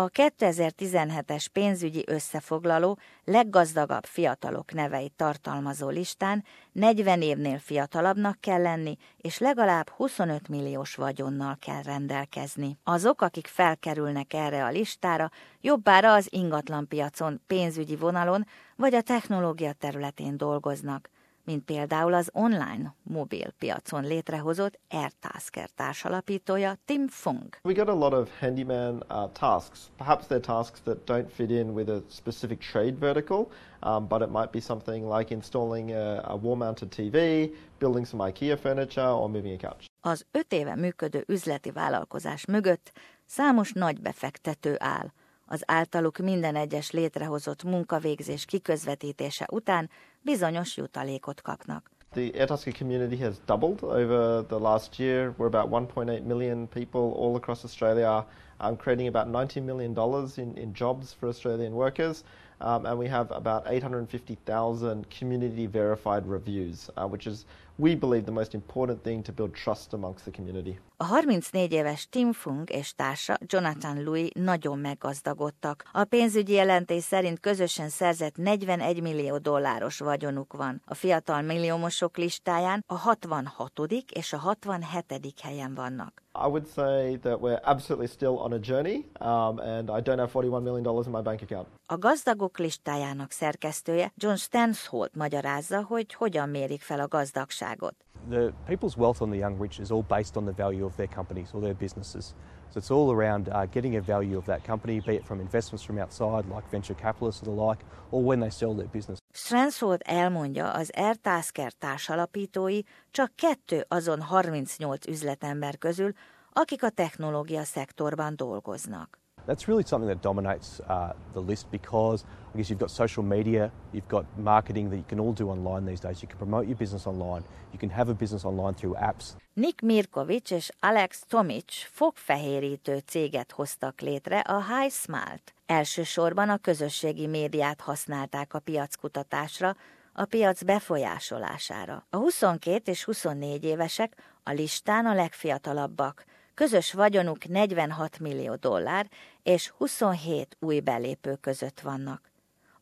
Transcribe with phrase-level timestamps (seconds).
[0.00, 9.38] A 2017-es pénzügyi összefoglaló leggazdagabb fiatalok neveit tartalmazó listán 40 évnél fiatalabbnak kell lenni, és
[9.38, 12.78] legalább 25 milliós vagyonnal kell rendelkezni.
[12.84, 15.30] Azok, akik felkerülnek erre a listára,
[15.60, 18.46] jobbára az ingatlanpiacon, pénzügyi vonalon
[18.76, 21.10] vagy a technológia területén dolgoznak
[21.48, 27.56] mint például az online mobil piacon létrehozott AirTasker társalapítója Tim Fung.
[27.62, 29.78] We get a lot of handyman uh, tasks.
[29.96, 33.48] Perhaps they're tasks that don't fit in with a specific trade vertical,
[33.82, 38.56] um, but it might be something like installing a, a wall-mounted TV, building some IKEA
[38.56, 39.86] furniture, or moving a couch.
[40.00, 42.92] Az öt éve működő üzleti vállalkozás mögött
[43.26, 45.12] számos nagy befektető áll,
[45.48, 49.90] az általuk minden egyes létrehozott munkavégzés kiközvetítése után
[50.22, 51.90] bizonyos jutalékot kapnak.
[52.10, 55.34] The Airtasker community has doubled over the last year.
[55.38, 58.26] We're about 1.8 million people all across Australia,
[58.60, 59.94] um, creating about $90 million
[60.36, 62.24] in, in jobs for Australian workers.
[62.60, 67.44] Um, and we have about 850,000 community verified reviews, uh, which is
[67.78, 70.78] we believe the most important thing to build trust amongst the community.
[70.96, 75.84] A 34 éves Tim Fung és társa Jonathan Louis nagyon meggazdagodtak.
[75.92, 80.82] A pénzügyi jelentés szerint közösen szerzett 41 millió dolláros vagyonuk van.
[80.86, 83.72] A fiatal milliómosok listáján a 66.
[84.12, 85.40] és a 67.
[85.42, 86.22] helyen vannak.
[86.40, 90.32] I would say that we're absolutely still on a journey, um, and I don't have
[90.32, 91.66] $41 million in my bank account.
[91.86, 97.94] A gazdagok listájának szerkesztője John Stansholt magyarázza, hogy hogyan mérik fel a gazdagságot.
[98.30, 101.06] The people's wealth on the young rich is all based on the value of their
[101.06, 102.34] companies or their businesses.
[102.70, 105.82] So it's all around uh, getting a value of that company, be it from investments
[105.84, 107.78] from outside, like venture capitalists or the like,
[108.10, 109.18] or when they sell their business.
[109.32, 116.12] Stransford elmondja, az Airtasker társalapítói csak kettő azon 38 üzletember közül,
[116.52, 119.18] akik a technológia szektorban dolgoznak.
[119.48, 123.70] That's really something that dominates uh, the list because I guess you've got social media,
[123.94, 126.20] you've got marketing that you can all do online these days.
[126.20, 129.36] You can promote your business online, you can have a business online through apps.
[129.54, 135.54] Nick Mirkovic és Alex Tomic fogfehérítő céget hoztak létre, a High Smart.
[135.66, 139.76] Elsősorban a közösségi médiát használták a piackutatásra,
[140.12, 142.06] a piac befolyásolására.
[142.10, 146.24] A 22 és 24 évesek a listán a legfiatalabbak–
[146.58, 149.08] Közös vagyonuk 46 millió dollár,
[149.42, 152.30] és 27 új belépő között vannak.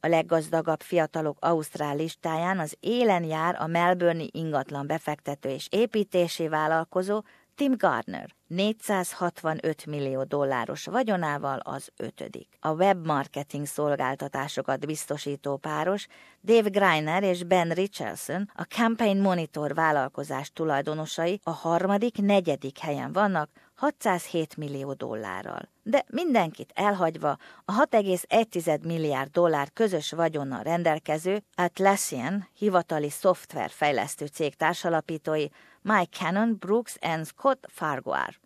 [0.00, 7.22] A leggazdagabb fiatalok Ausztrál listáján az élen jár a Melbourne ingatlan befektető és építési vállalkozó
[7.54, 12.48] Tim Gardner 465 millió dolláros vagyonával az ötödik.
[12.60, 16.06] A webmarketing szolgáltatásokat biztosító páros
[16.42, 23.50] Dave Greiner és Ben Richardson, a Campaign Monitor vállalkozás tulajdonosai a harmadik, negyedik helyen vannak
[23.74, 25.68] 607 millió dollárral.
[25.82, 35.46] De mindenkit elhagyva a 6,1 milliárd dollár közös vagyonnal rendelkező Atlassian hivatali szoftverfejlesztő cég társalapítói
[35.82, 38.42] Mike Cannon, Brooks and Scott Farquhar.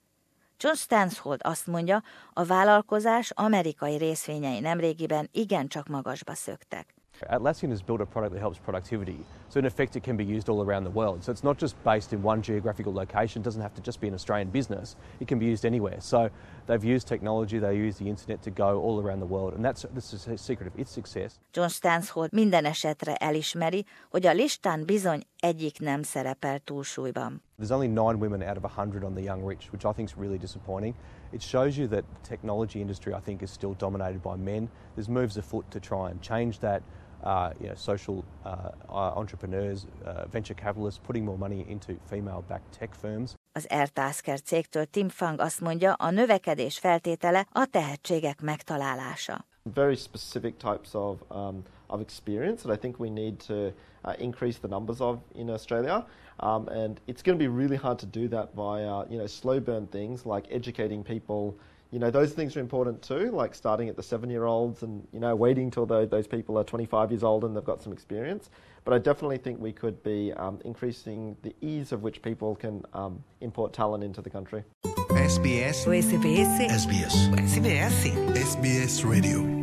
[0.60, 2.02] John Stanshold azt mondja,
[2.32, 6.94] a vállalkozás amerikai részvényei nemrégiben igencsak magasba szöktek.
[7.30, 9.18] Atlassian has built a product that helps productivity.
[9.48, 11.24] So in effect, it can be used all around the world.
[11.24, 13.42] So it's not just based in one geographical location.
[13.42, 14.96] It doesn't have to just be an Australian business.
[15.20, 16.00] It can be used anywhere.
[16.00, 16.30] So
[16.66, 19.54] they've used technology, they use the internet to go all around the world.
[19.54, 21.38] And that's this is a secret of its success.
[21.52, 27.42] John Stanshold minden esetre elismeri, hogy a listán bizony egyik nem szerepel túlsúlyban.
[27.58, 30.16] There's only nine women out of 100 on the young rich, which I think is
[30.16, 30.94] really disappointing.
[31.32, 34.68] It shows you that the technology industry, I think, is still dominated by men.
[34.94, 36.82] There's moves afoot to try and change that.
[37.22, 38.50] Uh, you know, social uh,
[38.88, 43.34] uh, entrepreneurs, uh, venture capitalists putting more money into female-backed tech firms.
[43.52, 49.44] Az Airtasker cégtől Tim Fang azt mondja, a növekedés feltétele a tehetségek megtalálása.
[49.62, 53.72] Very specific types of, um, of experience that I think we need to uh,
[54.18, 56.06] increase the numbers of in Australia.
[56.40, 59.60] Um, and it's going to be really hard to do that via, you know, slow
[59.60, 61.54] burn things like educating people
[61.90, 65.06] you know, those things are important too, like starting at the seven year olds and,
[65.12, 67.92] you know, waiting till the, those people are 25 years old and they've got some
[67.92, 68.50] experience.
[68.84, 72.82] But I definitely think we could be um, increasing the ease of which people can
[72.92, 74.64] um, import talent into the country.
[74.84, 75.86] SBS.
[75.86, 76.68] SBS.
[76.68, 77.30] SBS.
[77.34, 78.34] SBS.
[78.34, 79.57] SBS Radio.